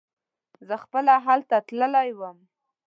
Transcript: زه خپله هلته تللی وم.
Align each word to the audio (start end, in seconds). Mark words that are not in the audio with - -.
زه 0.67 0.75
خپله 0.83 1.13
هلته 1.25 1.55
تللی 1.67 2.09
وم. 2.19 2.37